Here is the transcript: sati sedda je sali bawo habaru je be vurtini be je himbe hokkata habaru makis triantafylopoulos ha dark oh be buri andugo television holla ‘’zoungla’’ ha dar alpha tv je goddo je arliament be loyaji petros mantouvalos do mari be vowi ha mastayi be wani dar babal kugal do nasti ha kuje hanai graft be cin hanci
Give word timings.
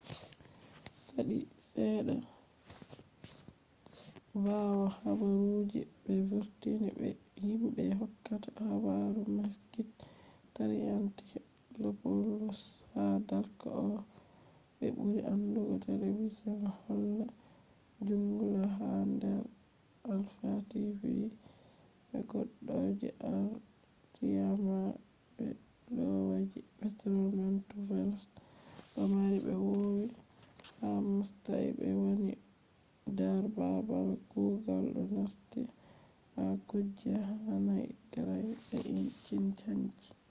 sati 1.07 1.37
sedda 1.69 2.13
je 2.13 2.15
sali 2.17 2.17
bawo 4.43 4.83
habaru 4.99 5.59
je 5.73 5.81
be 6.03 6.13
vurtini 6.29 6.89
be 6.99 7.09
je 7.35 7.43
himbe 7.43 7.83
hokkata 7.99 8.49
habaru 8.69 9.21
makis 9.37 9.89
triantafylopoulos 10.55 12.61
ha 12.91 13.03
dark 13.29 13.59
oh 13.81 13.99
be 14.77 14.85
buri 14.97 15.19
andugo 15.33 15.73
television 15.87 16.59
holla 16.79 17.27
‘’zoungla’’ 18.05 18.65
ha 18.77 18.89
dar 19.21 19.43
alpha 20.13 20.51
tv 20.69 21.01
je 22.07 22.17
goddo 22.31 22.75
je 22.99 23.09
arliament 23.33 24.95
be 25.37 25.45
loyaji 25.95 26.59
petros 26.77 27.31
mantouvalos 27.41 28.25
do 28.93 29.01
mari 29.13 29.37
be 29.45 29.53
vowi 29.63 30.05
ha 30.79 30.87
mastayi 31.09 31.67
be 31.77 31.87
wani 32.01 32.33
dar 33.17 33.43
babal 33.55 34.09
kugal 34.31 34.83
do 34.95 35.03
nasti 35.15 35.61
ha 36.35 36.43
kuje 36.67 37.13
hanai 37.45 37.85
graft 38.11 38.69
be 38.71 38.79
cin 39.23 39.45
hanci 39.63 40.09